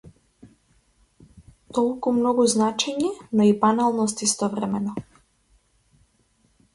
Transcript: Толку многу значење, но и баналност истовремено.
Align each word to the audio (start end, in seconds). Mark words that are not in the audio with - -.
Толку 1.77 2.13
многу 2.19 2.45
значење, 2.53 3.11
но 3.41 3.45
и 3.49 3.53
баналност 3.65 4.23
истовремено. 4.29 4.95